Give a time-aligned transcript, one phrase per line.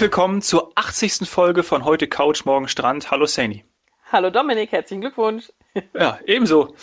[0.00, 1.28] Herzlich willkommen zur 80.
[1.28, 3.10] Folge von Heute Couch, Morgen Strand.
[3.10, 3.66] Hallo Sani.
[4.10, 5.52] Hallo Dominik, herzlichen Glückwunsch.
[5.92, 6.74] Ja, ebenso.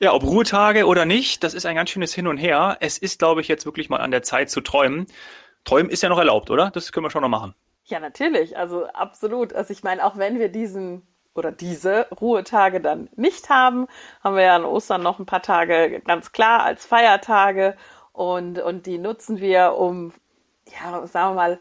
[0.00, 2.76] Ja, ob Ruhetage oder nicht, das ist ein ganz schönes Hin und Her.
[2.80, 5.06] Es ist, glaube ich, jetzt wirklich mal an der Zeit zu träumen.
[5.62, 6.72] Träumen ist ja noch erlaubt, oder?
[6.72, 7.54] Das können wir schon noch machen.
[7.84, 8.58] Ja, natürlich.
[8.58, 9.52] Also absolut.
[9.52, 11.06] Also ich meine, auch wenn wir diesen
[11.36, 13.86] oder diese Ruhetage dann nicht haben,
[14.24, 17.76] haben wir ja an Ostern noch ein paar Tage ganz klar als Feiertage
[18.12, 20.12] und, und die nutzen wir, um,
[20.66, 21.58] ja, sagen wir mal,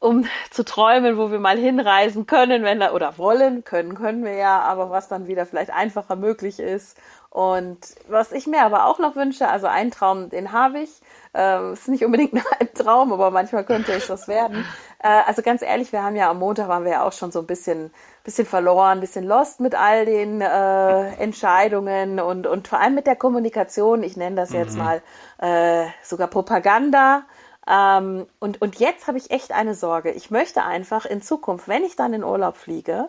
[0.00, 4.32] um zu träumen, wo wir mal hinreisen können, wenn da, oder wollen, können, können wir
[4.32, 6.96] ja, aber was dann wieder vielleicht einfacher möglich ist.
[7.28, 10.90] Und was ich mir aber auch noch wünsche, also ein Traum, den habe ich,
[11.32, 14.64] äh, ist nicht unbedingt ein Traum, aber manchmal könnte es das werden.
[15.02, 17.38] Äh, also ganz ehrlich, wir haben ja am Montag waren wir ja auch schon so
[17.38, 17.92] ein bisschen,
[18.24, 23.16] bisschen verloren, bisschen lost mit all den äh, Entscheidungen und, und vor allem mit der
[23.16, 24.02] Kommunikation.
[24.02, 24.82] Ich nenne das jetzt mhm.
[24.82, 25.02] mal
[25.38, 27.24] äh, sogar Propaganda.
[27.68, 30.10] Ähm, und, und jetzt habe ich echt eine Sorge.
[30.12, 33.08] Ich möchte einfach in Zukunft, wenn ich dann in Urlaub fliege,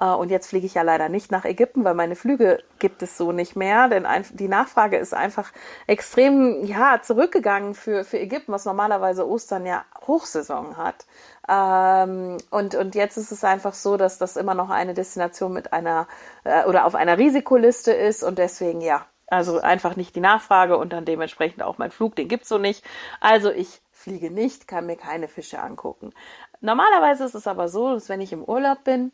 [0.00, 3.16] äh, und jetzt fliege ich ja leider nicht nach Ägypten, weil meine Flüge gibt es
[3.16, 5.52] so nicht mehr, denn die Nachfrage ist einfach
[5.86, 11.06] extrem ja zurückgegangen für, für Ägypten, was normalerweise Ostern ja Hochsaison hat.
[11.48, 15.72] Ähm, und, und jetzt ist es einfach so, dass das immer noch eine Destination mit
[15.72, 16.08] einer
[16.44, 20.92] äh, oder auf einer Risikoliste ist und deswegen ja, also einfach nicht die Nachfrage und
[20.92, 22.84] dann dementsprechend auch mein Flug, den gibt's so nicht.
[23.20, 26.12] Also ich fliege nicht, kann mir keine Fische angucken.
[26.60, 29.12] Normalerweise ist es aber so, dass wenn ich im Urlaub bin,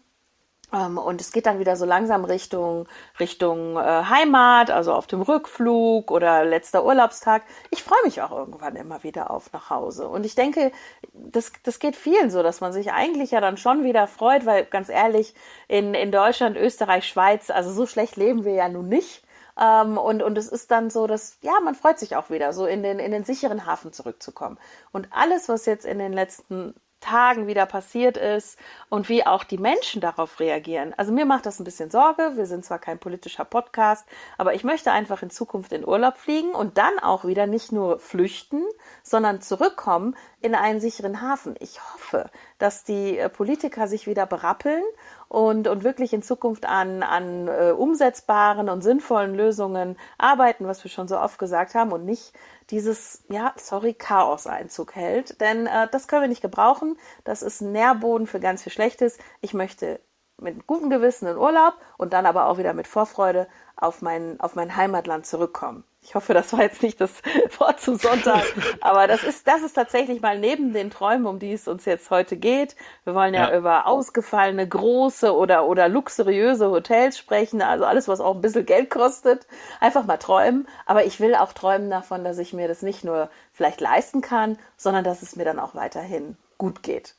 [0.73, 2.89] ähm, und es geht dann wieder so langsam Richtung,
[3.21, 7.43] Richtung äh, Heimat, also auf dem Rückflug oder letzter Urlaubstag.
[7.71, 10.09] Ich freue mich auch irgendwann immer wieder auf nach Hause.
[10.09, 10.73] Und ich denke,
[11.13, 14.65] das, das geht vielen so, dass man sich eigentlich ja dann schon wieder freut, weil
[14.65, 15.35] ganz ehrlich,
[15.69, 19.23] in, in Deutschland, Österreich, Schweiz, also so schlecht leben wir ja nun nicht.
[19.59, 22.67] Ähm, und, und es ist dann so, dass, ja, man freut sich auch wieder, so
[22.67, 24.59] in den, in den sicheren Hafen zurückzukommen.
[24.93, 26.75] Und alles, was jetzt in den letzten
[27.07, 28.59] Tagen wieder passiert ist
[28.89, 30.93] und wie auch die Menschen darauf reagieren.
[30.97, 32.33] Also mir macht das ein bisschen Sorge.
[32.35, 34.07] Wir sind zwar kein politischer Podcast,
[34.39, 38.01] aber ich möchte einfach in Zukunft in Urlaub fliegen und dann auch wieder nicht nur
[38.01, 38.63] flüchten,
[39.03, 41.55] sondern zurückkommen in einen sicheren Hafen.
[41.61, 44.83] Ich hoffe, dass die äh, Politiker sich wieder berappeln
[45.29, 50.91] und, und wirklich in Zukunft an, an äh, umsetzbaren und sinnvollen Lösungen arbeiten, was wir
[50.91, 52.33] schon so oft gesagt haben und nicht
[52.71, 55.41] dieses, ja, sorry, Chaos-Einzug hält.
[55.41, 56.99] Denn äh, das können wir nicht gebrauchen.
[57.25, 59.19] Das ist Nährboden für ganz viel Schlechtes.
[59.41, 60.01] Ich möchte
[60.39, 64.55] mit gutem Gewissen in Urlaub und dann aber auch wieder mit Vorfreude auf mein, auf
[64.55, 65.85] mein Heimatland zurückkommen.
[66.07, 67.11] Ich hoffe, das war jetzt nicht das
[67.59, 68.45] Wort zum Sonntag,
[68.81, 72.11] aber das ist, das ist tatsächlich mal neben den Träumen, um die es uns jetzt
[72.11, 72.77] heute geht.
[73.03, 78.21] Wir wollen ja, ja, über ausgefallene, große oder, oder luxuriöse Hotels sprechen, also alles, was
[78.21, 79.49] auch ein bisschen Geld kostet.
[79.81, 80.69] Einfach mal träumen.
[80.87, 84.59] Aber ich will auch träumen davon, dass ich mir das nicht nur vielleicht leisten kann,
[84.77, 87.17] sondern dass es mir dann auch weiterhin gut geht.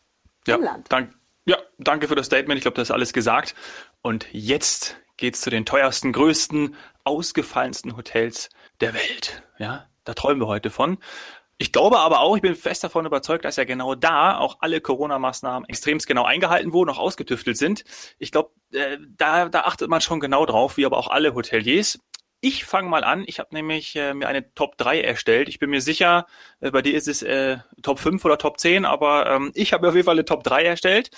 [0.47, 0.89] Ja, Im Land.
[0.93, 1.13] Dank,
[1.45, 2.57] ja, danke für das Statement.
[2.57, 3.53] Ich glaube, das ist alles gesagt.
[4.01, 9.43] Und jetzt geht's zu den teuersten, größten, ausgefallensten Hotels der Welt.
[9.57, 10.97] Ja, da träumen wir heute von.
[11.59, 14.79] Ich glaube aber auch, ich bin fest davon überzeugt, dass ja genau da auch alle
[14.79, 17.83] Corona-Maßnahmen extremst genau eingehalten wurden, auch ausgetüftelt sind.
[18.19, 21.99] Ich glaube, äh, da, da achtet man schon genau drauf, wie aber auch alle Hoteliers.
[22.41, 23.23] Ich fange mal an.
[23.25, 25.49] Ich habe nämlich äh, mir eine Top 3 erstellt.
[25.49, 26.27] Ich bin mir sicher,
[26.59, 29.89] äh, bei dir ist es äh, Top 5 oder Top 10, aber ähm, ich habe
[29.89, 31.09] auf jeden Fall eine Top 3 erstellt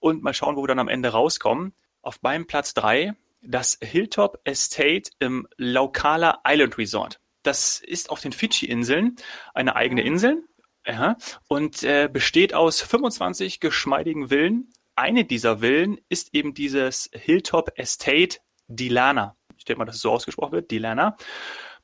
[0.00, 1.72] und mal schauen, wo wir dann am Ende rauskommen.
[2.02, 7.20] Auf meinem Platz 3 das Hilltop Estate im Laukala Island Resort.
[7.42, 9.16] Das ist auf den Fidschi-Inseln
[9.54, 10.44] eine eigene Insel
[10.86, 11.16] ja,
[11.48, 14.70] und äh, besteht aus 25 geschmeidigen Villen.
[14.96, 19.36] Eine dieser Villen ist eben dieses Hilltop Estate Dilana.
[19.56, 21.16] Ich denke mal, dass es so ausgesprochen wird, Dilana.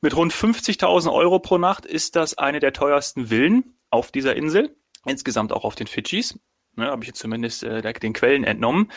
[0.01, 4.75] Mit rund 50.000 Euro pro Nacht ist das eine der teuersten Villen auf dieser Insel.
[5.05, 6.37] Insgesamt auch auf den Fidschis.
[6.75, 8.91] Ne, Habe ich jetzt zumindest äh, den Quellen entnommen.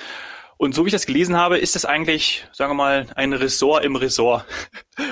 [0.58, 3.84] Und so wie ich das gelesen habe, ist das eigentlich, sagen wir mal, ein Ressort
[3.84, 4.44] im Ressort.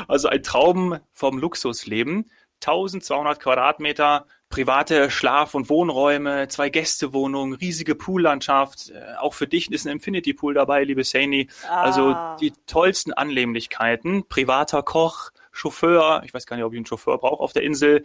[0.09, 2.31] Also ein Traum vom Luxusleben.
[2.61, 8.91] 1200 Quadratmeter, private Schlaf- und Wohnräume, zwei Gästewohnungen, riesige Poollandschaft.
[8.91, 11.49] Äh, auch für dich ist ein Infinity Pool dabei, liebe Saini.
[11.69, 12.35] Also ah.
[12.35, 14.27] Also die tollsten Annehmlichkeiten.
[14.29, 18.03] Privater Koch, Chauffeur, ich weiß gar nicht, ob ich einen Chauffeur brauche auf der Insel,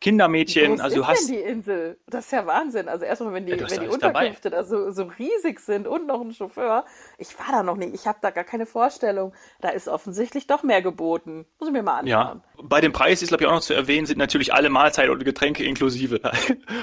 [0.00, 0.80] Kindermädchen.
[0.80, 1.98] Also ist du hast denn die Insel?
[2.06, 2.88] Das ist ja Wahnsinn.
[2.88, 6.20] Also erstmal, wenn die, ja, wenn die Unterkünfte da so, so riesig sind und noch
[6.20, 6.84] ein Chauffeur.
[7.18, 7.94] Ich war da noch nicht.
[7.94, 9.32] Ich habe da gar keine Vorstellung.
[9.60, 11.46] Da ist offensichtlich doch mehr geboten.
[11.58, 12.06] Muss ich mir mal anschauen.
[12.06, 15.10] Ja, bei dem Preis ist, glaube ich, auch noch zu erwähnen, sind natürlich alle Mahlzeiten
[15.12, 16.20] und Getränke inklusive.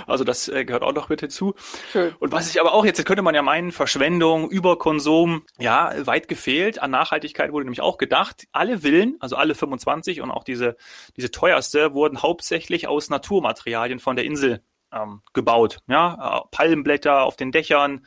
[0.07, 1.53] Also das äh, gehört auch noch mit hinzu.
[1.91, 2.13] Schön.
[2.19, 6.81] Und was ich aber auch, jetzt könnte man ja meinen, Verschwendung, Überkonsum, ja, weit gefehlt.
[6.81, 8.47] An Nachhaltigkeit wurde nämlich auch gedacht.
[8.51, 10.75] Alle Villen, also alle 25 und auch diese,
[11.15, 14.61] diese teuerste, wurden hauptsächlich aus Naturmaterialien von der Insel
[14.91, 15.79] ähm, gebaut.
[15.87, 18.05] Ja, Palmenblätter auf den Dächern,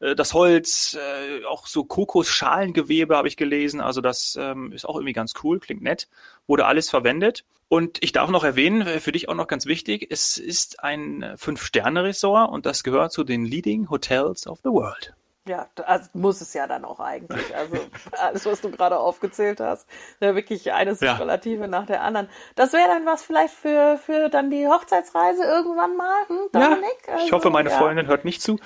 [0.00, 3.80] äh, das Holz, äh, auch so Kokosschalengewebe habe ich gelesen.
[3.80, 6.08] Also das ähm, ist auch irgendwie ganz cool, klingt nett.
[6.46, 7.44] Wurde alles verwendet.
[7.68, 11.34] Und ich darf noch erwähnen, äh, für dich auch noch ganz wichtig, es ist ein
[11.36, 15.14] Fünf-Sterne-Ressort und das gehört zu den Leading Hotels of the World.
[15.46, 17.54] Ja, also muss es ja dann auch eigentlich.
[17.54, 17.76] Also
[18.12, 19.88] alles, was du gerade aufgezählt hast,
[20.20, 21.68] ja wirklich eine Superlative ja.
[21.68, 22.28] nach der anderen.
[22.56, 26.82] Das wäre dann was vielleicht für, für dann die Hochzeitsreise irgendwann mal, hm, Dominik?
[27.06, 27.78] Ja, ich hoffe, meine ja.
[27.78, 28.58] Freundin hört nicht zu.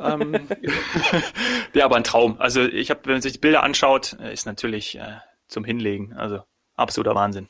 [0.00, 0.48] Ähm,
[1.74, 2.36] ja, aber ein Traum.
[2.40, 5.18] Also ich habe, wenn man sich die Bilder anschaut, äh, ist natürlich äh,
[5.48, 6.14] zum Hinlegen.
[6.14, 6.42] Also
[6.76, 7.48] absoluter Wahnsinn.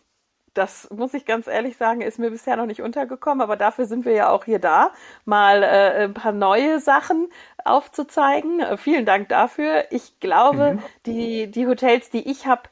[0.54, 4.04] Das muss ich ganz ehrlich sagen, ist mir bisher noch nicht untergekommen, aber dafür sind
[4.04, 4.90] wir ja auch hier da,
[5.24, 7.28] mal äh, ein paar neue Sachen
[7.64, 8.60] aufzuzeigen.
[8.60, 9.86] Äh, vielen Dank dafür.
[9.90, 10.82] Ich glaube, mhm.
[11.06, 12.62] die, die Hotels, die ich habe,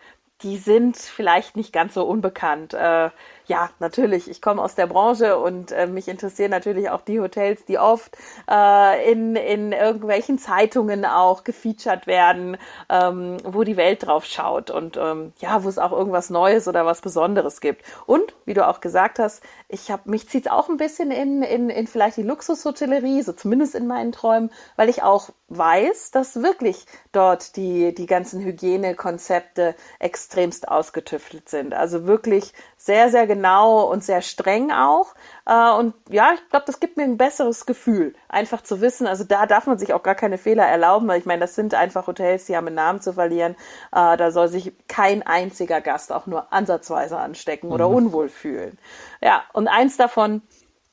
[0.42, 2.74] die sind vielleicht nicht ganz so unbekannt.
[2.74, 3.10] Äh,
[3.50, 7.64] ja, natürlich, ich komme aus der Branche und äh, mich interessieren natürlich auch die Hotels,
[7.64, 8.16] die oft
[8.48, 12.58] äh, in, in irgendwelchen Zeitungen auch gefeatured werden,
[12.88, 16.86] ähm, wo die Welt drauf schaut und ähm, ja, wo es auch irgendwas Neues oder
[16.86, 17.82] was Besonderes gibt.
[18.06, 21.70] Und wie du auch gesagt hast, ich habe mich zieht auch ein bisschen in, in,
[21.70, 26.86] in vielleicht die Luxushotellerie, so zumindest in meinen Träumen, weil ich auch weiß, dass wirklich
[27.10, 31.74] dort die, die ganzen Hygienekonzepte extremst ausgetüftelt sind.
[31.74, 35.14] Also wirklich sehr, sehr genau und sehr streng auch.
[35.46, 39.06] Äh, und ja, ich glaube, das gibt mir ein besseres Gefühl, einfach zu wissen.
[39.06, 41.74] Also da darf man sich auch gar keine Fehler erlauben, weil ich meine, das sind
[41.74, 43.56] einfach Hotels, die haben einen Namen zu verlieren.
[43.92, 47.94] Äh, da soll sich kein einziger Gast auch nur ansatzweise anstecken oder mhm.
[47.96, 48.78] unwohl fühlen.
[49.20, 50.42] Ja, und eins davon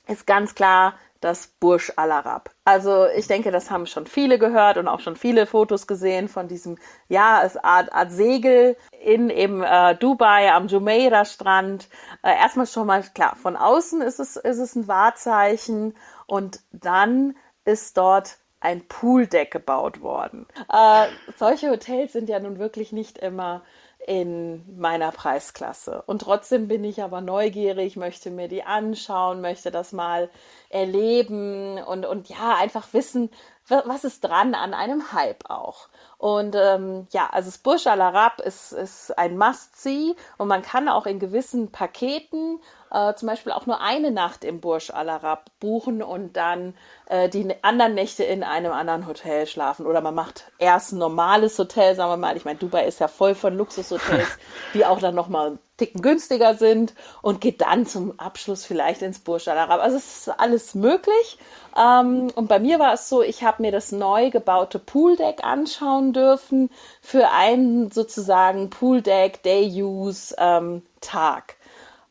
[0.07, 2.51] ist ganz klar das Burj Al Arab.
[2.65, 6.47] Also ich denke, das haben schon viele gehört und auch schon viele Fotos gesehen von
[6.47, 6.77] diesem,
[7.07, 11.89] ja, es Art, Art Segel in eben äh, Dubai am Jumeirah Strand.
[12.23, 17.35] Äh, erstmal schon mal klar, von außen ist es, ist es ein Wahrzeichen und dann
[17.65, 20.47] ist dort ein Pooldeck gebaut worden.
[20.71, 23.61] Äh, solche Hotels sind ja nun wirklich nicht immer
[24.05, 26.01] in meiner Preisklasse.
[26.05, 30.29] Und trotzdem bin ich aber neugierig, möchte mir die anschauen, möchte das mal
[30.69, 33.29] erleben und, und ja, einfach wissen,
[33.69, 35.89] was ist dran an einem Hype auch.
[36.17, 40.87] Und ähm, ja, also das Burj Al Arab ist, ist ein Must-See und man kann
[40.87, 42.59] auch in gewissen Paketen
[42.91, 46.75] äh, zum Beispiel auch nur eine Nacht im Burj Al Arab buchen und dann
[47.07, 49.85] äh, die anderen Nächte in einem anderen Hotel schlafen.
[49.85, 52.37] Oder man macht erst ein normales Hotel, sagen wir mal.
[52.37, 54.39] Ich meine, Dubai ist ja voll von Luxushotels,
[54.73, 59.47] die auch dann nochmal Ticken günstiger sind und geht dann zum Abschluss vielleicht ins Burj
[59.49, 59.57] Al.
[59.57, 61.37] Also es ist alles möglich.
[61.77, 66.13] Ähm, und bei mir war es so, ich habe mir das neu gebaute Pooldeck anschauen
[66.13, 66.69] dürfen
[67.01, 71.55] für einen sozusagen Pooldeck Day Use ähm, Tag.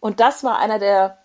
[0.00, 1.18] Und das war einer der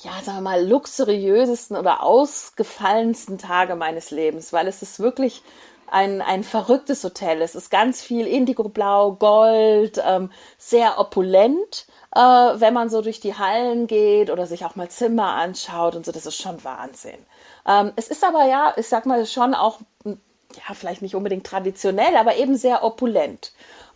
[0.00, 5.42] ja, sagen wir mal, luxuriösesten oder ausgefallensten Tage meines Lebens, weil es ist wirklich
[5.86, 7.42] ein, ein verrücktes Hotel.
[7.42, 13.36] Es ist ganz viel Indigoblau, Gold, ähm, sehr opulent, äh, wenn man so durch die
[13.36, 16.12] Hallen geht oder sich auch mal Zimmer anschaut und so.
[16.12, 17.18] Das ist schon Wahnsinn.
[17.66, 22.16] Ähm, es ist aber ja, ich sag mal, schon auch, ja, vielleicht nicht unbedingt traditionell,
[22.16, 23.52] aber eben sehr opulent.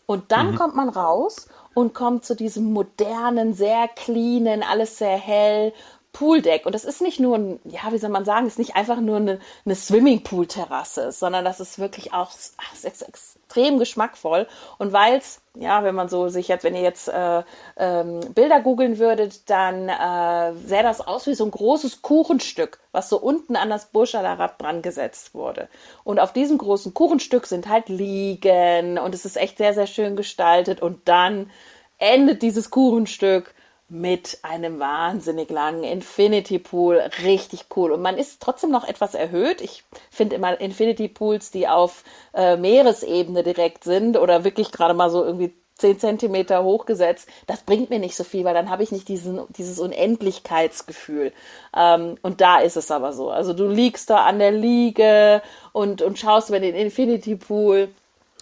[0.07, 0.57] Und dann mhm.
[0.57, 5.73] kommt man raus und kommt zu diesem modernen, sehr cleanen, alles sehr hell
[6.17, 6.65] Pooldeck.
[6.65, 9.19] Und das ist nicht nur ein, ja, wie soll man sagen, ist nicht einfach nur
[9.19, 14.47] eine, eine Swimmingpool-Terrasse, sondern das ist wirklich auch ach, ist extrem geschmackvoll.
[14.79, 17.43] Und weil es, ja, wenn man so sich jetzt, wenn ihr jetzt äh,
[17.77, 23.11] ähm, Bilder googeln würdet, dann äh, sähe das aus wie so ein großes Kuchenstück, was
[23.11, 25.69] so unten an das Burj Al Arab dran gesetzt wurde.
[26.03, 30.17] Und auf diesem großen Kuchenstück sind halt Liegen und es ist echt sehr, sehr schön
[30.17, 30.81] gestaltet.
[30.81, 31.51] Und dann
[31.99, 33.55] endet dieses Kuchenstück
[33.89, 36.97] mit einem wahnsinnig langen Infinity Pool.
[37.23, 37.93] Richtig cool.
[37.93, 39.61] Und man ist trotzdem noch etwas erhöht.
[39.61, 42.03] Ich finde immer Infinity Pools, die auf
[42.35, 47.91] äh, Meeresebene direkt sind oder wirklich gerade mal so irgendwie zehn Zentimeter hochgesetzt, das bringt
[47.91, 51.33] mir nicht so viel, weil dann habe ich nicht diesen, dieses Unendlichkeitsgefühl.
[51.77, 53.31] Ähm, und da ist es aber so.
[53.31, 57.89] Also du liegst da an der Liege und, und schaust über den Infinity Pool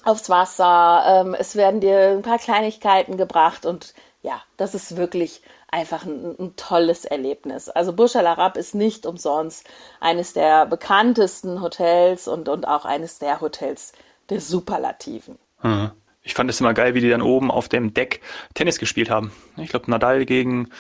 [0.05, 1.03] aufs Wasser.
[1.07, 6.35] Ähm, es werden dir ein paar Kleinigkeiten gebracht und ja, das ist wirklich einfach ein,
[6.39, 7.69] ein, tolles Erlebnis.
[7.69, 9.69] Also Burj Al Arab ist nicht umsonst
[10.01, 13.93] eines der bekanntesten Hotels und, und auch eines der Hotels
[14.31, 15.39] der Superlativen.
[15.63, 15.91] Mhm.
[16.23, 18.23] Ich fand es immer geil, wie die dann oben auf dem Deck
[18.55, 19.31] Tennis gespielt haben.
[19.59, 20.71] Ich glaube, Nadal gegen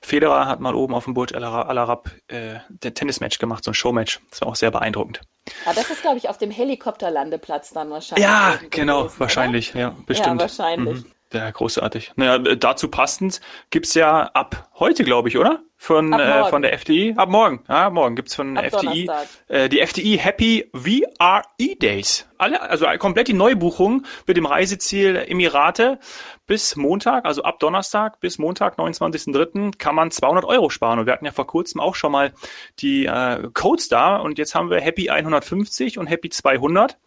[0.00, 3.74] Federer hat mal oben auf dem Burj Al Arab äh, der Tennismatch gemacht, so ein
[3.74, 4.20] Showmatch.
[4.30, 5.20] Das war auch sehr beeindruckend.
[5.66, 8.24] Ah, das ist, glaube ich, auf dem Helikopterlandeplatz dann wahrscheinlich.
[8.24, 9.80] Ja, genau, gewesen, wahrscheinlich, oder?
[9.80, 10.40] ja, bestimmt.
[10.40, 11.04] Ja, wahrscheinlich.
[11.04, 11.13] Mhm.
[11.34, 12.12] Ja, großartig.
[12.16, 15.60] Naja, dazu passend gibt's ja ab heute, glaube ich, oder?
[15.84, 17.14] von, äh, von der FDI.
[17.16, 17.62] Ab morgen.
[17.68, 19.10] Ja, morgen gibt's von der FDI
[19.48, 22.26] äh, die FDI Happy VRE Days.
[22.38, 25.98] Alle, also komplett die Neubuchung mit dem Reiseziel Emirate
[26.46, 29.78] bis Montag, also ab Donnerstag bis Montag, 29.03.
[29.78, 30.98] kann man 200 Euro sparen.
[30.98, 32.32] Und wir hatten ja vor kurzem auch schon mal
[32.80, 36.98] die äh, Codes da und jetzt haben wir Happy 150 und Happy 200.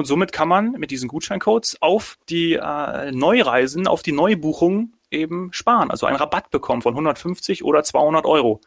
[0.00, 5.52] Und somit kann man mit diesen Gutscheincodes auf die äh, Neureisen, auf die Neubuchungen eben
[5.52, 5.90] sparen.
[5.90, 8.62] Also einen Rabatt bekommen von 150 oder 200 Euro.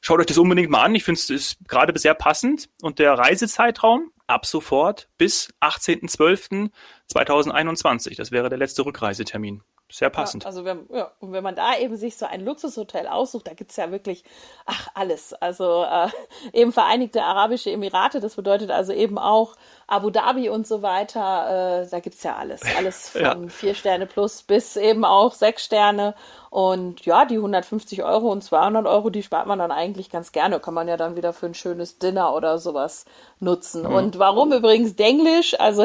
[0.00, 0.94] Schaut euch das unbedingt mal an.
[0.94, 2.70] Ich finde es gerade sehr passend.
[2.80, 8.16] Und der Reisezeitraum ab sofort bis 18.12.2021.
[8.16, 9.62] Das wäre der letzte Rückreisetermin.
[9.92, 10.44] Sehr passend.
[10.44, 13.52] Ja, also wenn, ja, und wenn man da eben sich so ein Luxushotel aussucht, da
[13.52, 14.24] gibt es ja wirklich,
[14.64, 15.34] ach, alles.
[15.34, 16.08] Also äh,
[16.54, 19.54] eben Vereinigte Arabische Emirate, das bedeutet also eben auch
[19.92, 22.62] Abu Dhabi und so weiter, äh, da es ja alles.
[22.78, 23.36] Alles von ja.
[23.48, 26.14] vier Sterne plus bis eben auch sechs Sterne.
[26.48, 30.60] Und ja, die 150 Euro und 200 Euro, die spart man dann eigentlich ganz gerne.
[30.60, 33.04] Kann man ja dann wieder für ein schönes Dinner oder sowas
[33.38, 33.82] nutzen.
[33.82, 33.94] Mhm.
[33.94, 35.58] Und warum übrigens Denglisch?
[35.60, 35.84] Also,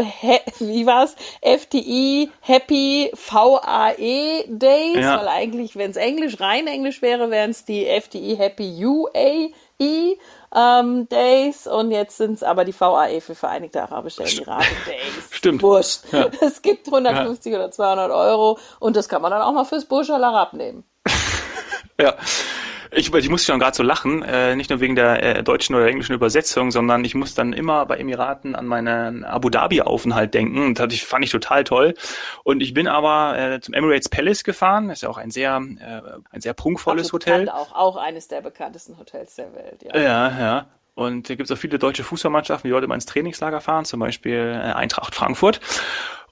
[0.60, 1.16] wie war's?
[1.42, 5.04] FTI, Happy VAE Days.
[5.04, 5.20] Ja.
[5.20, 11.08] Weil eigentlich, wenn es Englisch, rein Englisch wäre, wären es die FTI Happy UAE ähm,
[11.10, 15.30] Days und jetzt sind es aber die VAE für Vereinigte Arabische Emirate Days.
[15.32, 15.62] Stimmt.
[15.62, 16.02] Wurscht.
[16.12, 16.30] Ja.
[16.42, 17.60] Es gibt 150 ja.
[17.60, 20.84] oder 200 Euro und das kann man dann auch mal fürs Burj Al Arab nehmen.
[22.00, 22.16] ja.
[22.92, 25.88] Ich, ich muss schon gerade so lachen, äh, nicht nur wegen der äh, deutschen oder
[25.88, 30.64] englischen Übersetzung, sondern ich muss dann immer bei Emiraten an meinen Abu Dhabi-Aufenthalt denken.
[30.66, 31.94] Und das fand ich total toll.
[32.44, 34.88] Und ich bin aber äh, zum Emirates Palace gefahren.
[34.88, 36.02] Das ist ja auch ein sehr, äh,
[36.32, 37.50] ein sehr prunkvolles Hotel.
[37.50, 39.84] Auch, auch eines der bekanntesten Hotels der Welt.
[39.84, 40.40] Ja, ja.
[40.40, 40.68] ja.
[40.96, 44.00] Und da gibt es auch viele deutsche Fußballmannschaften, die heute mal ins Trainingslager fahren, zum
[44.00, 45.60] Beispiel äh, Eintracht Frankfurt.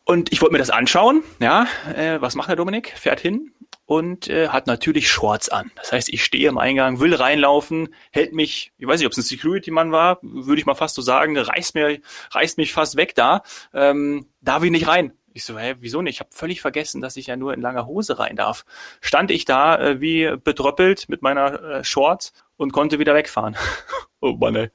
[0.05, 1.23] Und ich wollte mir das anschauen.
[1.39, 2.93] Ja, äh, was macht der Dominik?
[2.95, 3.51] Fährt hin
[3.85, 5.71] und äh, hat natürlich Shorts an.
[5.75, 9.17] Das heißt, ich stehe im Eingang, will reinlaufen, hält mich, ich weiß nicht, ob es
[9.19, 11.99] ein Security-Mann war, würde ich mal fast so sagen, reißt mir,
[12.31, 13.43] reißt mich fast weg da.
[13.73, 15.13] Ähm, darf ich nicht rein?
[15.33, 16.15] Ich so, hä, wieso nicht?
[16.15, 18.65] Ich habe völlig vergessen, dass ich ja nur in langer Hose rein darf.
[19.01, 23.57] Stand ich da äh, wie bedröppelt mit meiner äh, Shorts und konnte wieder wegfahren.
[24.21, 24.69] oh Mann, ey.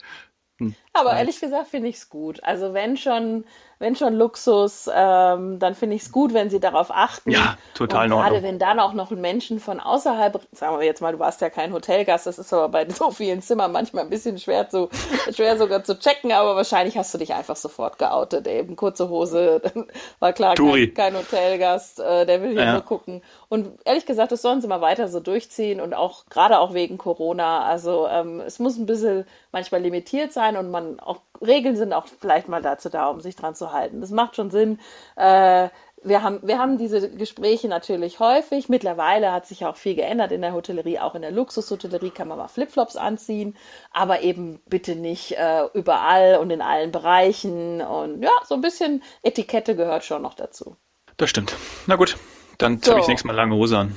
[0.58, 0.74] Hm.
[0.92, 2.42] Aber ehrlich gesagt finde ich es gut.
[2.42, 3.44] Also wenn schon
[3.80, 7.30] wenn schon Luxus, ähm, dann finde ich es gut, wenn sie darauf achten.
[7.30, 11.12] Ja, total Und Gerade wenn dann auch noch Menschen von außerhalb, sagen wir jetzt mal,
[11.12, 14.38] du warst ja kein Hotelgast, das ist aber bei so vielen Zimmern manchmal ein bisschen
[14.38, 14.90] schwer zu,
[15.34, 19.62] schwer sogar zu checken, aber wahrscheinlich hast du dich einfach sofort geoutet, eben kurze Hose,
[19.62, 19.86] dann
[20.18, 22.72] war klar, kein, kein, Hotelgast, äh, der will hier ja.
[22.72, 23.22] nur gucken.
[23.48, 26.98] Und ehrlich gesagt, das sollen sie mal weiter so durchziehen und auch gerade auch wegen
[26.98, 27.64] Corona.
[27.64, 32.06] Also ähm, es muss ein bisschen manchmal limitiert sein und man auch Regeln sind auch
[32.06, 34.00] vielleicht mal dazu da, um sich dran zu halten.
[34.00, 34.78] Das macht schon Sinn.
[35.16, 35.68] Äh,
[36.02, 38.68] wir haben, wir haben diese Gespräche natürlich häufig.
[38.68, 40.98] Mittlerweile hat sich auch viel geändert in der Hotellerie.
[40.98, 43.56] Auch in der Luxushotellerie kann man mal Flipflops anziehen,
[43.90, 47.82] aber eben bitte nicht äh, überall und in allen Bereichen.
[47.82, 50.76] Und ja, so ein bisschen Etikette gehört schon noch dazu.
[51.16, 51.54] Das stimmt.
[51.86, 52.16] Na gut,
[52.56, 52.92] dann so.
[52.92, 53.96] habe ich nächstes Mal lange Hose an.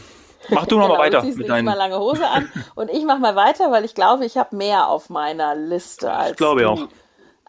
[0.50, 1.22] Mach du noch genau, mal weiter.
[1.22, 1.66] Du mit deinen...
[1.66, 4.88] mal lange Hose an und ich mach mal weiter, weil ich glaube, ich habe mehr
[4.88, 6.70] auf meiner Liste als ich glaube du.
[6.70, 6.88] auch.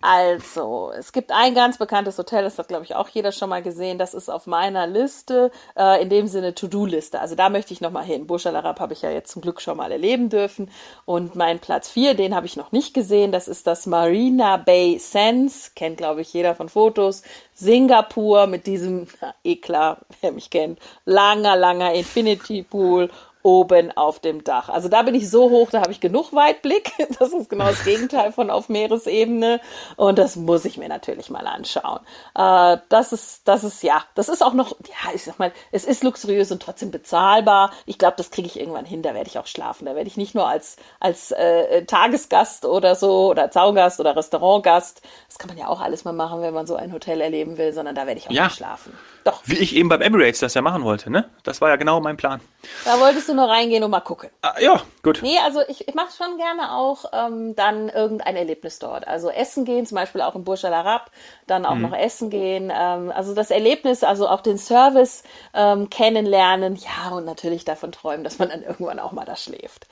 [0.06, 3.62] Also, es gibt ein ganz bekanntes Hotel, das hat, glaube ich, auch jeder schon mal
[3.62, 3.96] gesehen.
[3.96, 7.18] Das ist auf meiner Liste, äh, in dem Sinne To-Do-Liste.
[7.18, 8.26] Also da möchte ich nochmal hin.
[8.26, 10.70] Burj habe ich ja jetzt zum Glück schon mal erleben dürfen.
[11.06, 13.32] Und mein Platz 4, den habe ich noch nicht gesehen.
[13.32, 15.72] Das ist das Marina Bay Sands.
[15.74, 17.22] Kennt, glaube ich, jeder von Fotos.
[17.54, 19.06] Singapur mit diesem,
[19.42, 23.08] eh klar, wer mich kennt, langer, langer Infinity Pool
[23.44, 24.70] oben auf dem Dach.
[24.70, 26.92] Also da bin ich so hoch, da habe ich genug Weitblick.
[27.18, 29.60] Das ist genau das Gegenteil von auf Meeresebene.
[29.96, 32.00] Und das muss ich mir natürlich mal anschauen.
[32.34, 35.84] Äh, das ist, das ist, ja, das ist auch noch, ja, ich sag mal, es
[35.84, 37.72] ist luxuriös und trotzdem bezahlbar.
[37.86, 39.02] Ich glaube, das kriege ich irgendwann hin.
[39.02, 39.84] Da werde ich auch schlafen.
[39.84, 45.02] Da werde ich nicht nur als, als äh, Tagesgast oder so oder Zaungast oder Restaurantgast.
[45.28, 47.72] Das kann man ja auch alles mal machen, wenn man so ein Hotel erleben will,
[47.72, 48.50] sondern da werde ich auch ja.
[48.50, 48.96] schlafen.
[49.24, 49.42] Doch.
[49.44, 51.28] Wie ich eben beim Emirates das ja machen wollte, ne?
[51.42, 52.40] Das war ja genau mein Plan.
[52.84, 54.30] Da wolltest du nur reingehen und mal gucken.
[54.42, 55.20] Ah, ja, gut.
[55.22, 59.06] Nee, also ich, ich mache schon gerne auch ähm, dann irgendein Erlebnis dort.
[59.06, 61.10] Also essen gehen, zum Beispiel auch im Burj Al Arab,
[61.46, 61.82] dann auch mhm.
[61.82, 62.72] noch essen gehen.
[62.74, 65.22] Ähm, also das Erlebnis, also auch den Service
[65.54, 66.76] ähm, kennenlernen.
[66.76, 69.86] Ja, und natürlich davon träumen, dass man dann irgendwann auch mal da schläft.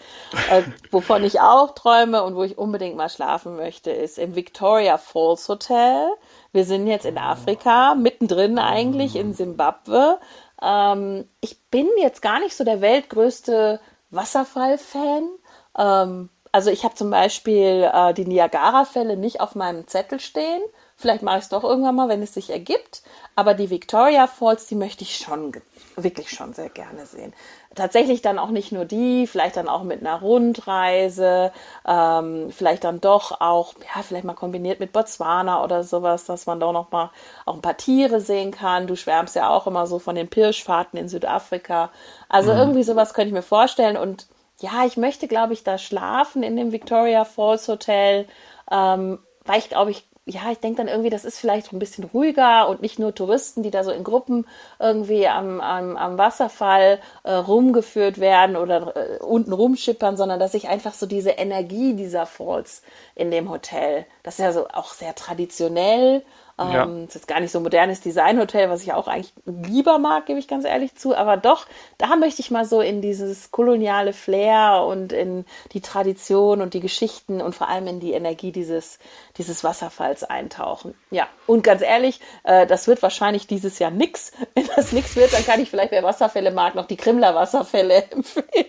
[0.50, 4.98] äh, wovon ich auch träume und wo ich unbedingt mal schlafen möchte, ist im Victoria
[4.98, 6.08] Falls Hotel.
[6.52, 10.18] Wir sind jetzt in Afrika, mittendrin eigentlich in Simbabwe.
[10.62, 15.28] Ähm, ich bin jetzt gar nicht so der weltgrößte Wasserfall-Fan.
[15.76, 20.61] Ähm, also ich habe zum Beispiel äh, die Niagara-Fälle nicht auf meinem Zettel stehen.
[20.97, 23.02] Vielleicht mache ich es doch irgendwann mal, wenn es sich ergibt.
[23.35, 25.52] Aber die Victoria Falls, die möchte ich schon,
[25.97, 27.32] wirklich schon sehr gerne sehen.
[27.75, 31.52] tatsächlich dann auch nicht nur die, vielleicht dann auch mit einer Rundreise,
[31.87, 36.61] ähm, vielleicht dann doch auch, ja, vielleicht mal kombiniert mit Botswana oder sowas, dass man
[36.61, 37.11] doch noch mal
[37.47, 38.87] auch ein paar Tiere sehen kann.
[38.87, 41.90] Du schwärmst ja auch immer so von den Pirschfahrten in Südafrika.
[42.28, 42.59] Also mhm.
[42.59, 44.26] irgendwie sowas könnte ich mir vorstellen und
[44.62, 48.26] ja, ich möchte, glaube ich, da schlafen in dem Victoria Falls Hotel,
[48.71, 52.04] ähm, weil ich, glaube ich, ja, ich denke dann irgendwie, das ist vielleicht ein bisschen
[52.04, 54.47] ruhiger und nicht nur Touristen, die da so in Gruppen
[54.78, 60.69] irgendwie am, am, am Wasserfall äh, rumgeführt werden oder äh, unten rumschippern, sondern dass ich
[60.69, 62.83] einfach so diese Energie dieser Falls
[63.16, 66.23] in dem Hotel, das ist ja so auch sehr traditionell.
[66.71, 70.26] Ähm, das ist gar nicht so ein modernes Designhotel, was ich auch eigentlich lieber mag,
[70.26, 71.16] gebe ich ganz ehrlich zu.
[71.16, 71.66] Aber doch,
[71.99, 76.81] da möchte ich mal so in dieses koloniale Flair und in die Tradition und die
[76.81, 78.99] Geschichten und vor allem in die Energie dieses,
[79.38, 80.95] dieses Wasserfalls eintauchen.
[81.11, 84.33] Ja, und ganz ehrlich, äh, das wird wahrscheinlich dieses Jahr nix.
[84.54, 88.04] Wenn das nix wird, dann kann ich vielleicht, wer Wasserfälle mag, noch die Krimler Wasserfälle
[88.11, 88.66] empfehlen.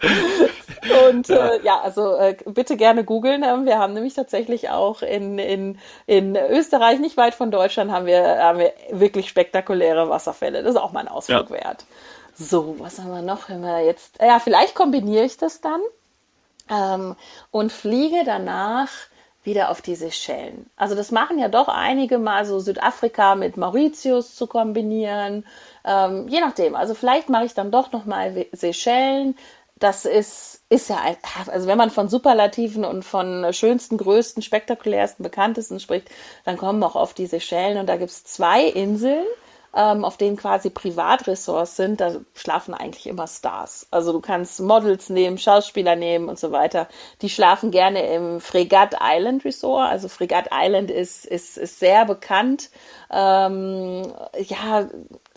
[1.06, 3.42] Und ja, äh, ja also äh, bitte gerne googeln.
[3.42, 8.06] Ähm, wir haben nämlich tatsächlich auch in, in, in Österreich, nicht weit von Deutschland, haben
[8.06, 10.62] wir, haben wir wirklich spektakuläre Wasserfälle.
[10.62, 11.56] Das ist auch mal ein Ausflug ja.
[11.64, 11.84] wert.
[12.34, 13.48] So, was haben wir noch?
[13.48, 15.80] Wenn wir jetzt, ja, vielleicht kombiniere ich das dann
[16.70, 17.16] ähm,
[17.50, 18.88] und fliege danach
[19.42, 20.68] wieder auf die Seychellen.
[20.76, 25.46] Also das machen ja doch einige mal so Südafrika mit Mauritius zu kombinieren.
[25.84, 26.74] Ähm, je nachdem.
[26.74, 29.36] Also vielleicht mache ich dann doch noch mal Seychellen.
[29.80, 30.98] Das ist ist ja,
[31.48, 36.08] also wenn man von Superlativen und von schönsten, größten, spektakulärsten, bekanntesten spricht,
[36.44, 39.26] dann kommen auch auf diese Schellen und da gibt's zwei Inseln,
[39.74, 43.88] ähm, auf denen quasi Privatressorts sind, da schlafen eigentlich immer Stars.
[43.90, 46.86] Also du kannst Models nehmen, Schauspieler nehmen und so weiter.
[47.20, 49.90] Die schlafen gerne im Fregat Island Resort.
[49.90, 52.70] Also Fregat Island ist, ist, ist sehr bekannt.
[53.10, 54.02] Ähm,
[54.38, 54.88] ja,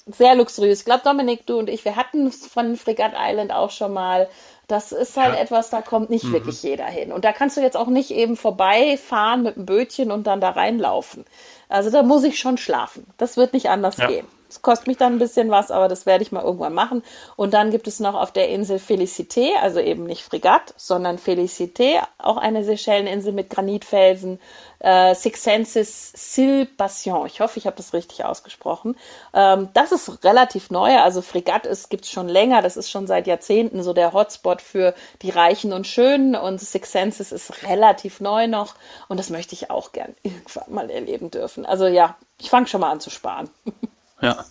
[0.05, 0.79] sehr luxuriös.
[0.79, 4.27] Ich glaube, Dominik, du und ich, wir hatten von Fregat Island auch schon mal
[4.67, 5.41] das ist halt ja.
[5.41, 6.33] etwas, da kommt nicht mhm.
[6.33, 7.11] wirklich jeder hin.
[7.11, 10.51] Und da kannst du jetzt auch nicht eben vorbeifahren mit einem Bötchen und dann da
[10.51, 11.25] reinlaufen.
[11.69, 13.05] Also da muss ich schon schlafen.
[13.17, 14.07] Das wird nicht anders ja.
[14.07, 14.25] gehen.
[14.53, 17.01] Es kostet mich dann ein bisschen was, aber das werde ich mal irgendwann machen.
[17.35, 22.03] Und dann gibt es noch auf der Insel Felicité, also eben nicht Fregat, sondern Felicité,
[22.19, 24.39] auch eine Seychelleninsel mit Granitfelsen,
[24.77, 27.25] äh, Six Senses Sil Passion.
[27.25, 28.95] Ich hoffe, ich habe das richtig ausgesprochen.
[29.33, 33.25] Ähm, das ist relativ neu, also Fregat ist gibt's schon länger, das ist schon seit
[33.25, 38.45] Jahrzehnten so der Hotspot für die Reichen und Schönen und Six Senses ist relativ neu
[38.45, 38.75] noch
[39.07, 41.65] und das möchte ich auch gern irgendwann mal erleben dürfen.
[41.65, 43.49] Also ja, ich fange schon mal an zu sparen.
[44.23, 44.45] Ja.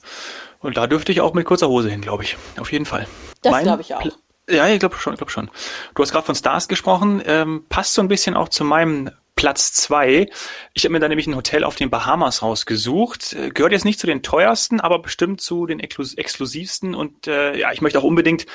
[0.60, 2.36] Und da dürfte ich auch mit kurzer Hose hin, glaube ich.
[2.58, 3.08] Auf jeden Fall.
[3.42, 4.04] Das glaube ich auch.
[4.48, 5.50] ja, ich glaube schon, ich glaube schon.
[5.94, 9.72] Du hast gerade von Stars gesprochen, ähm, passt so ein bisschen auch zu meinem Platz
[9.72, 10.28] zwei.
[10.74, 13.32] Ich habe mir da nämlich ein Hotel auf den Bahamas rausgesucht.
[13.32, 16.94] Äh, gehört jetzt nicht zu den teuersten, aber bestimmt zu den exklus exklusivsten.
[16.94, 18.46] Und äh, ja, ich möchte auch unbedingt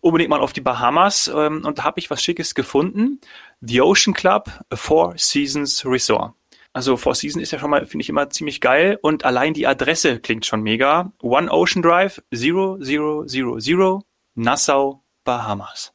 [0.00, 1.28] unbedingt mal auf die Bahamas.
[1.34, 3.20] Ähm, und da habe ich was Schickes gefunden.
[3.60, 6.34] The Ocean Club, a Four Seasons Resort.
[6.74, 8.98] Also Four Seasons ist ja schon mal, finde ich immer ziemlich geil.
[9.00, 11.12] Und allein die Adresse klingt schon mega.
[11.22, 15.92] One Ocean Drive, 0000, Nassau, Bahamas.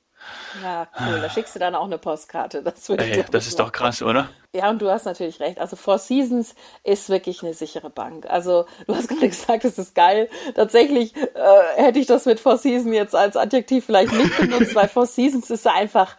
[0.64, 1.20] Ja, cool.
[1.22, 2.64] Da schickst du dann auch eine Postkarte.
[2.64, 4.30] Das, Ey, das ist doch krass, oder?
[4.56, 5.60] Ja, und du hast natürlich recht.
[5.60, 8.26] Also Four Seasons ist wirklich eine sichere Bank.
[8.30, 10.30] Also du hast gerade gesagt, es ist geil.
[10.56, 14.88] Tatsächlich äh, hätte ich das mit Four Seasons jetzt als Adjektiv vielleicht nicht benutzt, weil
[14.90, 16.16] Four Seasons ist einfach,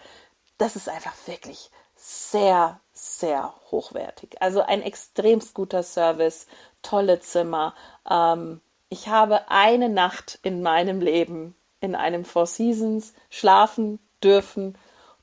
[0.59, 4.41] das ist einfach wirklich sehr, sehr hochwertig.
[4.41, 6.47] Also ein extremst guter Service,
[6.83, 7.75] tolle Zimmer.
[8.09, 8.61] Ähm,
[8.91, 14.77] ich habe eine Nacht in meinem Leben in einem Four Seasons schlafen dürfen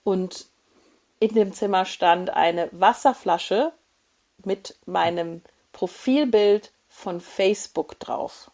[0.04, 0.48] und
[1.20, 3.72] in dem Zimmer stand eine Wasserflasche
[4.44, 8.50] mit meinem Profilbild von Facebook drauf.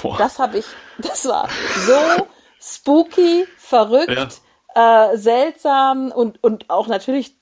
[0.00, 0.16] Boah.
[0.16, 0.66] Das habe ich,
[0.98, 1.48] das war
[1.86, 2.26] so
[2.60, 4.40] spooky, verrückt,
[4.76, 5.12] ja.
[5.12, 7.34] äh, seltsam und, und auch natürlich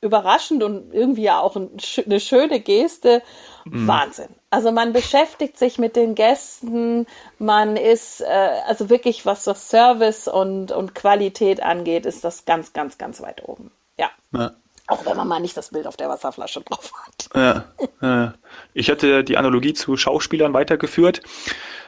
[0.00, 1.70] überraschend und irgendwie ja auch ein,
[2.04, 3.22] eine schöne Geste.
[3.64, 3.88] Mhm.
[3.88, 4.28] Wahnsinn.
[4.50, 7.06] Also man beschäftigt sich mit den Gästen,
[7.38, 12.72] man ist, äh, also wirklich, was das Service und, und Qualität angeht, ist das ganz,
[12.72, 13.70] ganz, ganz weit oben.
[13.98, 14.10] Ja.
[14.32, 14.52] ja.
[14.86, 17.28] Auch wenn man mal nicht das Bild auf der Wasserflasche drauf hat.
[17.34, 17.64] Ja,
[18.02, 18.34] ja.
[18.74, 21.22] Ich hatte die Analogie zu Schauspielern weitergeführt,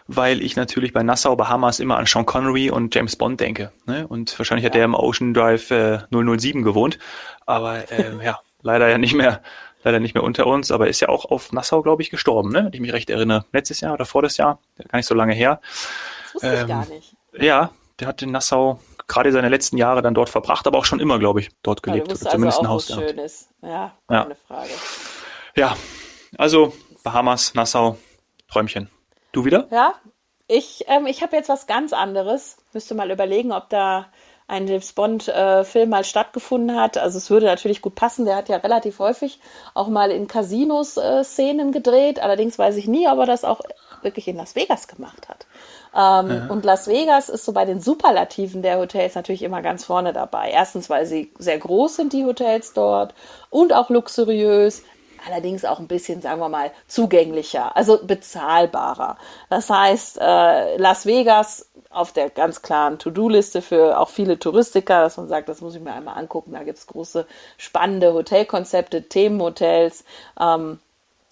[0.07, 3.71] weil ich natürlich bei Nassau, Bahamas immer an Sean Connery und James Bond denke.
[3.85, 4.07] Ne?
[4.07, 4.79] Und wahrscheinlich hat ja.
[4.79, 6.99] der im Ocean Drive äh, 007 gewohnt.
[7.45, 9.43] Aber äh, ja, leider ja nicht mehr
[9.87, 12.65] leider nicht mehr unter uns, aber ist ja auch auf Nassau, glaube ich, gestorben, ne?
[12.65, 13.45] wenn ich mich recht erinnere.
[13.53, 15.61] Letztes Jahr oder vor das Jahr, gar nicht so lange her.
[16.25, 17.17] Das wusste ähm, ich gar nicht.
[17.39, 21.01] Ja, der hat in Nassau gerade seine letzten Jahre dann dort verbracht, aber auch schon
[21.01, 22.09] immer, glaube ich, dort gelebt.
[22.09, 23.09] Ja, oder zumindest also ein Haus gehabt.
[23.11, 23.49] Schönes.
[23.63, 24.37] Ja, keine ja.
[24.47, 24.71] Frage.
[25.55, 25.77] Ja,
[26.39, 27.99] also Bahamas, Nassau,
[28.49, 28.91] Träumchen.
[29.33, 29.69] Du wieder?
[29.71, 29.95] Ja,
[30.49, 32.59] Ich, ähm, ich habe jetzt was ganz anderes.
[32.73, 34.07] Müsste mal überlegen, ob da
[34.49, 36.99] ein James Bond-Film äh, mal stattgefunden hat.
[36.99, 38.27] Also es würde natürlich gut passen.
[38.27, 39.41] Der hat ja relativ häufig
[39.75, 42.21] auch mal in Casinos äh, Szenen gedreht.
[42.21, 43.61] Allerdings weiß ich nie, ob er das auch
[44.03, 45.47] wirklich in Las Vegas gemacht hat.
[45.97, 46.47] Ähm, ja.
[46.49, 50.51] Und Las Vegas ist so bei den Superlativen der Hotels natürlich immer ganz vorne dabei.
[50.51, 53.15] Erstens, weil sie sehr groß sind, die Hotels dort,
[53.51, 54.83] und auch luxuriös
[55.27, 59.17] allerdings auch ein bisschen, sagen wir mal, zugänglicher, also bezahlbarer.
[59.51, 65.17] Das heißt, äh, Las Vegas auf der ganz klaren To-Do-Liste für auch viele Touristiker, dass
[65.17, 66.53] man sagt, das muss ich mir einmal angucken.
[66.53, 70.05] Da gibt es große, spannende Hotelkonzepte, Themenhotels.
[70.39, 70.79] Ähm,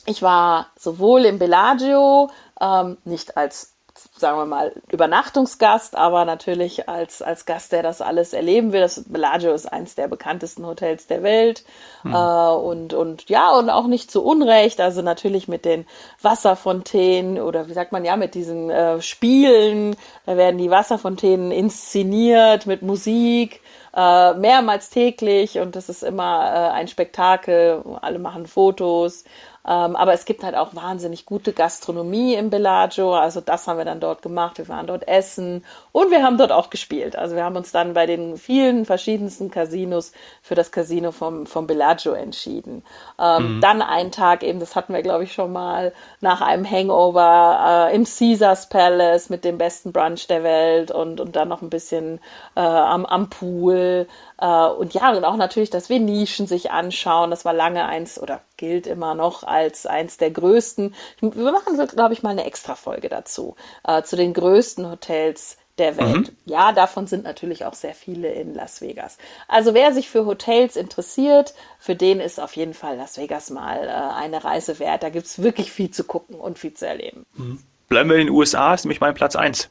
[0.06, 3.73] ich war sowohl im Bellagio, ähm, nicht als
[4.16, 8.80] sagen wir mal, Übernachtungsgast, aber natürlich als, als Gast, der das alles erleben will.
[8.80, 11.64] Das Bellagio ist eins der bekanntesten Hotels der Welt.
[12.02, 12.14] Mhm.
[12.14, 14.80] Äh, und, und ja, und auch nicht zu Unrecht.
[14.80, 15.86] Also natürlich mit den
[16.22, 19.96] Wasserfontänen oder wie sagt man ja, mit diesen äh, Spielen.
[20.26, 23.60] Da werden die Wasserfontänen inszeniert mit Musik.
[23.96, 27.84] Äh, mehrmals täglich und das ist immer äh, ein Spektakel.
[28.02, 29.22] Alle machen Fotos
[29.66, 33.14] ähm, aber es gibt halt auch wahnsinnig gute Gastronomie im Bellagio.
[33.14, 34.58] Also das haben wir dann dort gemacht.
[34.58, 37.16] Wir waren dort essen und wir haben dort auch gespielt.
[37.16, 41.66] Also wir haben uns dann bei den vielen verschiedensten Casinos für das Casino vom, vom
[41.66, 42.82] Bellagio entschieden.
[43.18, 43.60] Ähm, mhm.
[43.62, 47.96] Dann einen Tag eben, das hatten wir glaube ich schon mal, nach einem Hangover äh,
[47.96, 52.20] im Caesars Palace mit dem besten Brunch der Welt und, und dann noch ein bisschen
[52.54, 54.06] äh, am, am Pool.
[54.38, 57.30] Äh, und ja, und auch natürlich das Venetian sich anschauen.
[57.30, 60.94] Das war lange eins oder gilt immer noch als eins der größten.
[61.20, 65.96] Wir machen, glaube ich, mal eine extra Folge dazu, äh, zu den größten Hotels der
[65.98, 66.28] Welt.
[66.28, 66.36] Mhm.
[66.46, 69.18] Ja, davon sind natürlich auch sehr viele in Las Vegas.
[69.48, 73.86] Also wer sich für Hotels interessiert, für den ist auf jeden Fall Las Vegas mal
[73.86, 75.02] äh, eine Reise wert.
[75.02, 77.26] Da gibt es wirklich viel zu gucken und viel zu erleben.
[77.34, 77.58] Mhm.
[77.94, 79.70] Bleiben wir in den USA, ist nämlich mein Platz eins.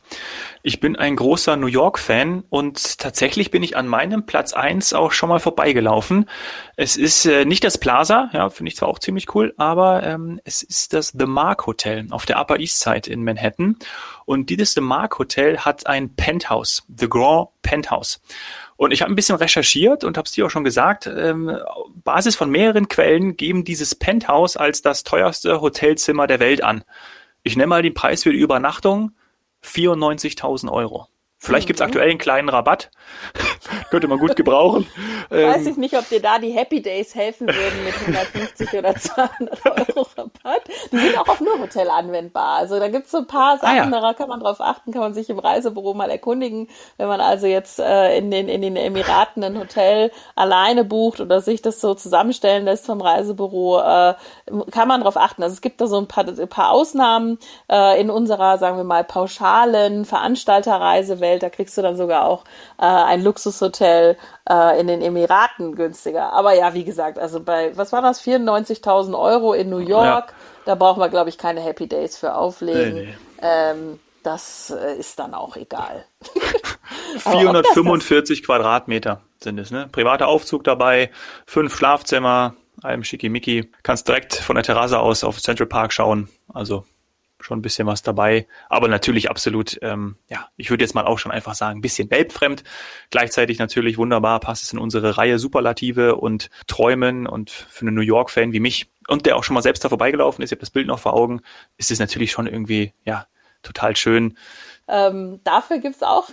[0.62, 5.12] Ich bin ein großer New York-Fan und tatsächlich bin ich an meinem Platz eins auch
[5.12, 6.30] schon mal vorbeigelaufen.
[6.78, 10.40] Es ist äh, nicht das Plaza, ja, finde ich zwar auch ziemlich cool, aber ähm,
[10.46, 13.76] es ist das The Mark Hotel auf der Upper East Side in Manhattan.
[14.24, 18.22] Und dieses The Mark Hotel hat ein Penthouse, The Grand Penthouse.
[18.78, 21.60] Und ich habe ein bisschen recherchiert und habe es dir auch schon gesagt, ähm,
[22.06, 26.86] Basis von mehreren Quellen geben dieses Penthouse als das teuerste Hotelzimmer der Welt an.
[27.44, 29.12] Ich nenne mal den Preis für die Übernachtung
[29.64, 31.08] 94.000 Euro.
[31.44, 31.68] Vielleicht mhm.
[31.68, 32.90] gibt's aktuell einen kleinen Rabatt.
[33.90, 34.88] Könnte man gut gebrauchen.
[35.30, 38.96] Weiß ähm, ich nicht, ob dir da die Happy Days helfen würden mit 150 oder
[38.96, 40.62] 200 Euro Rabatt.
[40.92, 42.60] Die sind auch auf nur Hotel anwendbar.
[42.60, 44.02] Also da gibt's so ein paar Sachen, ah, ja.
[44.02, 46.70] da kann man drauf achten, kann man sich im Reisebüro mal erkundigen.
[46.96, 51.42] Wenn man also jetzt äh, in, den, in den Emiraten ein Hotel alleine bucht oder
[51.42, 54.14] sich das so zusammenstellen lässt vom Reisebüro, äh,
[54.72, 55.44] kann man drauf achten.
[55.44, 57.38] Also es gibt da so ein paar, ein paar Ausnahmen
[57.70, 61.44] äh, in unserer, sagen wir mal, pauschalen Veranstalterreisewelt Welt.
[61.44, 62.44] Da kriegst du dann sogar auch
[62.80, 64.18] äh, ein Luxushotel
[64.50, 66.34] äh, in den Emiraten günstiger.
[66.34, 70.36] Aber ja, wie gesagt, also bei, was war das, 94.000 Euro in New York, ja.
[70.66, 72.94] da brauchen wir, glaube ich, keine Happy Days für auflegen.
[72.94, 73.16] Nee, nee.
[73.42, 76.06] Ähm, das äh, ist dann auch egal.
[77.18, 79.90] 445 Quadratmeter sind es, ne?
[79.92, 81.12] Privater Aufzug dabei,
[81.46, 83.70] fünf Schlafzimmer, einem Schickimicki.
[83.84, 86.30] Kannst direkt von der Terrasse aus auf Central Park schauen.
[86.54, 86.86] Also
[87.44, 88.48] schon ein bisschen was dabei.
[88.70, 92.10] Aber natürlich absolut, ähm, ja, ich würde jetzt mal auch schon einfach sagen, ein bisschen
[92.10, 92.64] weltfremd.
[93.10, 98.02] Gleichzeitig natürlich wunderbar, passt es in unsere Reihe Superlative und Träumen und für einen New
[98.02, 100.70] York-Fan wie mich und der auch schon mal selbst da vorbeigelaufen ist, ich habe das
[100.70, 101.42] Bild noch vor Augen,
[101.78, 103.28] ist es natürlich schon irgendwie, ja,
[103.62, 104.38] total schön.
[104.88, 106.30] Ähm, dafür gibt's auch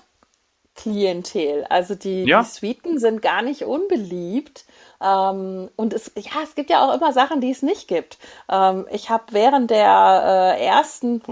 [0.74, 1.64] Klientel.
[1.68, 2.42] Also die, ja.
[2.42, 4.64] die Suiten sind gar nicht unbeliebt.
[5.02, 8.18] Ähm, und es, ja, es gibt ja auch immer Sachen, die es nicht gibt.
[8.50, 11.22] Ähm, ich habe während der äh, ersten,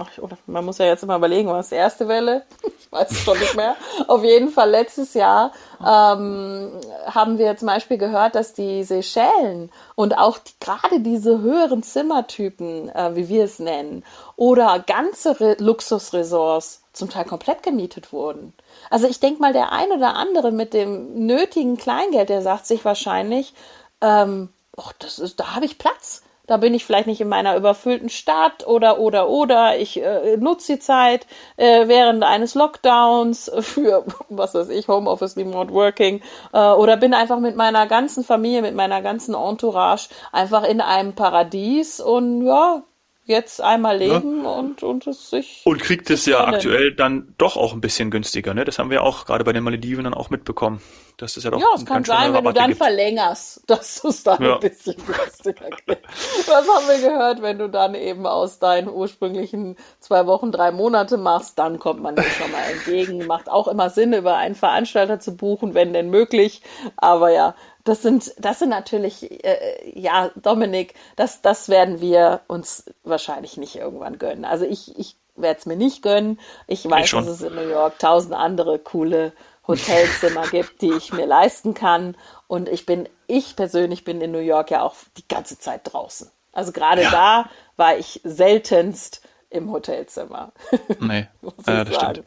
[0.46, 2.44] man muss ja jetzt immer überlegen, was die erste Welle,
[2.80, 3.76] ich weiß es schon nicht mehr,
[4.06, 10.16] auf jeden Fall letztes Jahr ähm, haben wir zum Beispiel gehört, dass die Seychellen und
[10.16, 14.02] auch die, gerade diese höheren Zimmertypen, äh, wie wir es nennen,
[14.36, 18.52] oder ganze Re Luxusresorts zum Teil komplett gemietet wurden.
[18.90, 22.84] Also ich denke mal, der ein oder andere mit dem nötigen Kleingeld, der sagt sich
[22.84, 23.54] wahrscheinlich,
[24.00, 26.22] ähm, oh, das ist, da habe ich Platz.
[26.48, 30.72] Da bin ich vielleicht nicht in meiner überfüllten Stadt oder oder oder ich äh, nutze
[30.72, 31.26] die Zeit
[31.58, 36.22] äh, während eines Lockdowns für was weiß ich Homeoffice, Remote Working
[36.54, 41.14] äh, oder bin einfach mit meiner ganzen Familie, mit meiner ganzen Entourage einfach in einem
[41.14, 42.82] Paradies und ja
[43.28, 44.50] jetzt einmal leben ja.
[44.50, 45.62] und, und es sich.
[45.64, 48.64] Und kriegt es ja aktuell dann doch auch ein bisschen günstiger, ne?
[48.64, 50.80] Das haben wir auch gerade bei den Malediven dann auch mitbekommen.
[51.18, 52.78] Das ist ja doch Ja, es kann sein, wenn du dann gibt.
[52.78, 54.54] verlängerst, dass du es dann ja.
[54.54, 56.48] ein bisschen günstiger kriegst.
[56.48, 61.16] Was haben wir gehört, wenn du dann eben aus deinen ursprünglichen zwei Wochen, drei Monate
[61.16, 63.26] machst, dann kommt man dir schon mal entgegen.
[63.26, 66.62] Macht auch immer Sinn, über einen Veranstalter zu buchen, wenn denn möglich.
[66.96, 67.56] Aber ja,
[67.88, 73.76] das sind, das sind natürlich, äh, ja, Dominik, das, das werden wir uns wahrscheinlich nicht
[73.76, 74.44] irgendwann gönnen.
[74.44, 76.38] Also ich, ich werde es mir nicht gönnen.
[76.66, 79.32] Ich weiß, ich dass es in New York tausend andere coole
[79.66, 82.14] Hotelzimmer gibt, die ich mir leisten kann.
[82.46, 86.30] Und ich bin, ich persönlich bin in New York ja auch die ganze Zeit draußen.
[86.52, 87.10] Also gerade ja.
[87.10, 90.52] da war ich seltenst im Hotelzimmer.
[91.00, 91.28] Nee,
[91.66, 92.24] äh, das stimmt.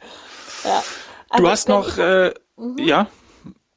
[0.63, 0.83] Ja.
[1.29, 2.77] Also, du hast noch, äh, mhm.
[2.79, 3.07] ja,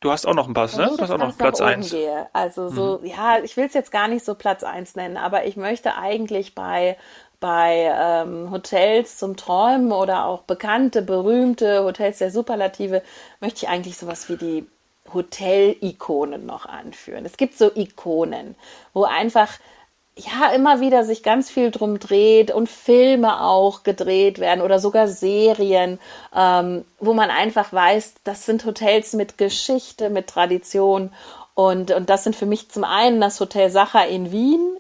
[0.05, 0.93] du hast auch noch einen Pass, ne?
[0.97, 1.95] Du hast auch noch Platz 1.
[2.33, 3.07] Also so, mhm.
[3.07, 6.55] ja, ich will es jetzt gar nicht so Platz 1 nennen, aber ich möchte eigentlich
[6.55, 6.97] bei
[7.41, 13.03] bei ähm, Hotels zum Träumen oder auch bekannte, berühmte Hotels der Superlative,
[13.41, 14.67] möchte ich eigentlich sowas wie die
[15.13, 17.27] Hotel-Ikonen noch anführen.
[17.27, 18.55] Es gibt so Ikonen,
[18.95, 19.59] wo einfach
[20.17, 25.09] ja immer wieder sich ganz viel drum dreht und Filme auch gedreht werden oder sogar
[25.09, 25.99] Serien,
[26.35, 31.13] ähm, wo man einfach weiß, das sind Hotels mit Geschichte, mit Tradition
[31.55, 34.77] und, und das sind für mich zum einen das Hotel Sacher in Wien,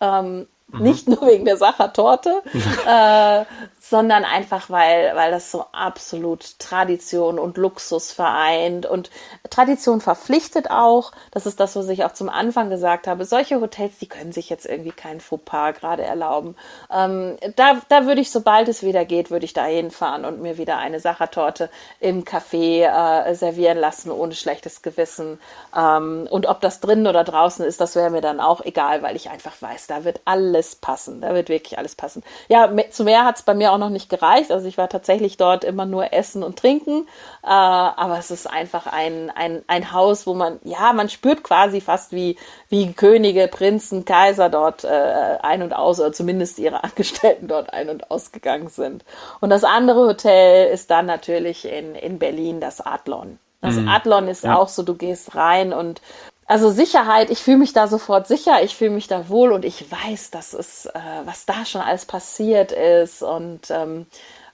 [0.00, 0.82] ähm, Mhm.
[0.82, 2.42] Nicht nur wegen der Sachertorte,
[2.86, 3.44] äh,
[3.88, 9.10] sondern einfach, weil, weil das so absolut Tradition und Luxus vereint und
[9.48, 11.12] Tradition verpflichtet auch.
[11.30, 13.24] Das ist das, was ich auch zum Anfang gesagt habe.
[13.24, 16.54] Solche Hotels, die können sich jetzt irgendwie kein Fauxpas gerade erlauben.
[16.92, 20.58] Ähm, da, da würde ich, sobald es wieder geht, würde ich da hinfahren und mir
[20.58, 25.40] wieder eine Sachertorte im Café äh, servieren lassen, ohne schlechtes Gewissen.
[25.74, 29.16] Ähm, und ob das drinnen oder draußen ist, das wäre mir dann auch egal, weil
[29.16, 31.22] ich einfach weiß, da wird alles passen.
[31.22, 32.22] Da wird wirklich alles passen.
[32.48, 34.50] Ja, zu mehr hat es bei mir auch auch noch nicht gereicht.
[34.50, 37.06] Also ich war tatsächlich dort immer nur essen und trinken.
[37.42, 41.80] Äh, aber es ist einfach ein, ein, ein Haus, wo man, ja, man spürt quasi
[41.80, 42.36] fast wie,
[42.68, 47.88] wie Könige, Prinzen, Kaiser dort äh, ein und aus, oder zumindest ihre Angestellten dort ein
[47.88, 49.04] und ausgegangen sind.
[49.40, 53.38] Und das andere Hotel ist dann natürlich in, in Berlin, das Adlon.
[53.60, 53.88] Das mhm.
[53.88, 54.56] Adlon ist ja.
[54.56, 56.00] auch so, du gehst rein und
[56.48, 59.92] also Sicherheit, ich fühle mich da sofort sicher, ich fühle mich da wohl und ich
[59.92, 64.06] weiß, dass es, äh, was da schon alles passiert ist und ähm,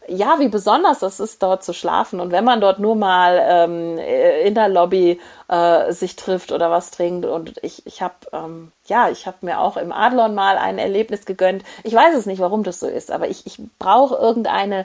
[0.08, 2.20] ja, wie besonders es ist, dort zu schlafen.
[2.20, 6.90] Und wenn man dort nur mal ähm, in der Lobby äh, sich trifft oder was
[6.90, 10.78] trinkt und ich, ich habe ähm, ja, ich habe mir auch im Adlon mal ein
[10.78, 11.64] Erlebnis gegönnt.
[11.84, 14.84] Ich weiß es nicht, warum das so ist, aber ich, ich brauche irgendeine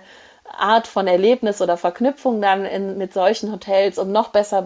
[0.58, 4.63] Art von Erlebnis oder Verknüpfung dann in, mit solchen Hotels, um noch besser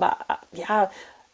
[0.54, 0.90] ja,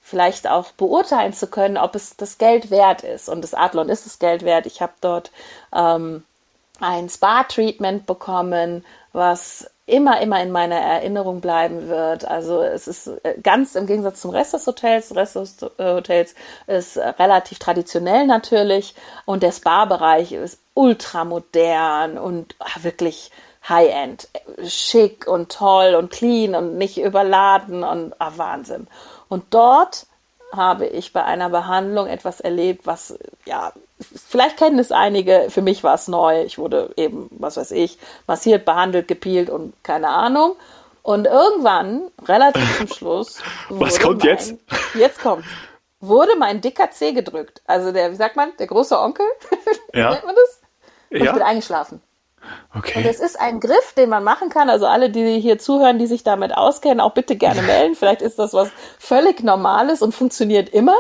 [0.10, 3.30] vielleicht auch beurteilen zu können, ob es das Geld wert ist.
[3.30, 4.66] Und das Adlon ist es Geld wert.
[4.66, 5.32] Ich habe dort
[5.74, 6.24] ähm,
[6.80, 12.26] ein Spa-Treatment bekommen, was immer, immer in meiner Erinnerung bleiben wird.
[12.26, 15.16] Also es ist äh, ganz im Gegensatz zum Rest des Hotels.
[15.16, 16.36] Rest des Hotels
[16.68, 18.96] ist relativ traditionell natürlich
[19.26, 23.32] und der Spa-Bereich ist ultramodern und ah, wirklich
[23.68, 24.30] High-End,
[24.66, 28.88] schick und toll und clean und nicht überladen und ah, Wahnsinn.
[29.30, 30.08] Und dort
[30.52, 33.72] habe ich bei einer Behandlung etwas erlebt, was, ja,
[34.28, 36.42] vielleicht kennen es einige, für mich war es neu.
[36.44, 40.56] Ich wurde eben, was weiß ich, massiert, behandelt, gepielt und keine Ahnung.
[41.04, 43.42] Und irgendwann, relativ zum Schluss.
[43.70, 44.56] Was kommt mein, jetzt?
[44.96, 45.46] Jetzt kommt.
[46.02, 47.62] Wurde mein dicker C gedrückt.
[47.66, 49.26] Also der, wie sagt man, der große Onkel?
[49.94, 50.12] Ja.
[50.12, 50.62] Nennt man das?
[51.10, 51.26] Und ja.
[51.26, 52.00] ich bin eingeschlafen.
[52.76, 53.00] Okay.
[53.00, 54.70] Und es ist ein Griff, den man machen kann.
[54.70, 57.96] Also alle, die hier zuhören, die sich damit auskennen, auch bitte gerne melden.
[57.96, 60.96] Vielleicht ist das was völlig Normales und funktioniert immer.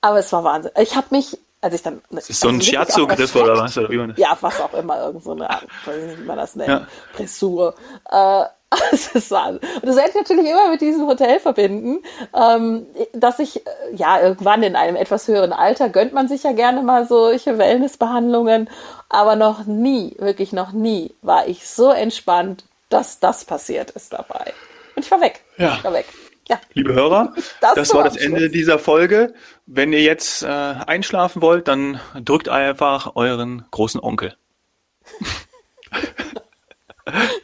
[0.00, 0.72] Aber es war Wahnsinn.
[0.80, 2.02] Ich habe mich, als ich dann.
[2.10, 3.76] Das ist so ein Shiatsu-Griff oder was?
[3.76, 4.18] Oder wie man das?
[4.18, 5.48] Ja, was auch immer, irgend so eine,
[5.84, 6.68] weiß ich nicht, wie man das nennt.
[6.68, 6.86] Ja.
[7.14, 7.74] Pressur.
[8.10, 8.44] Äh,
[8.92, 9.68] ist Wahnsinn.
[9.76, 12.02] Und das werde ich natürlich immer mit diesem Hotel verbinden,
[12.34, 16.52] ähm, dass ich, äh, ja, irgendwann in einem etwas höheren Alter gönnt man sich ja
[16.52, 18.68] gerne mal solche Wellnessbehandlungen,
[19.08, 24.52] aber noch nie, wirklich noch nie war ich so entspannt, dass das passiert ist dabei.
[24.94, 25.42] Und ich war weg.
[25.56, 25.76] Ja.
[25.76, 26.06] Ich war weg.
[26.48, 26.60] Ja.
[26.72, 29.34] Liebe Hörer, das, das war das Ende dieser Folge.
[29.66, 34.36] Wenn ihr jetzt äh, einschlafen wollt, dann drückt einfach euren großen Onkel.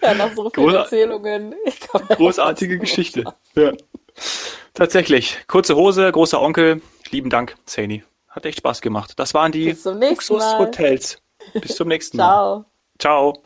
[0.05, 1.55] Ja, nach so vielen Groß Erzählungen.
[2.09, 3.25] Großartige Geschichte.
[3.55, 3.73] Ja.
[4.75, 5.38] Tatsächlich.
[5.47, 6.83] Kurze Hose, großer Onkel.
[7.11, 8.05] Lieben Dank, Zany.
[8.29, 9.14] Hat echt Spaß gemacht.
[9.17, 11.19] Das waren die Luxushotels.
[11.55, 12.64] Bis zum nächsten Mal.
[12.99, 13.33] Ciao.
[13.33, 13.43] Ciao.